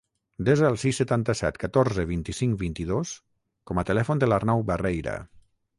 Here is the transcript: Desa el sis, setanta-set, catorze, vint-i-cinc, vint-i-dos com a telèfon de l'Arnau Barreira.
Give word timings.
Desa 0.45 0.63
el 0.69 0.77
sis, 0.83 0.95
setanta-set, 1.01 1.59
catorze, 1.65 2.07
vint-i-cinc, 2.13 2.59
vint-i-dos 2.65 3.15
com 3.71 3.83
a 3.83 3.87
telèfon 3.93 4.25
de 4.25 4.31
l'Arnau 4.33 4.71
Barreira. 4.73 5.19